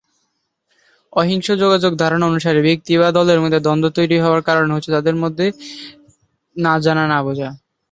অহিংস 1.13 1.47
যোগাযোগ 1.63 1.91
ধারণা 1.95 2.25
অনুসারে, 2.27 2.59
ব্যক্তি 2.67 2.93
বা 2.97 3.07
দলের 3.17 3.39
মধ্যে 3.43 3.59
দ্বন্দ্ব 3.61 3.87
তৈরি 3.97 4.17
হওয়ার 4.19 4.41
কারণে 4.49 4.71
হচ্ছে 4.73 4.89
তাদের 4.91 5.13
চাহিদা 5.13 5.21
সম্পর্কে 5.21 5.47
না 6.55 6.73
জানা, 6.85 7.03
না 7.07 7.19
বোঝা। 7.25 7.49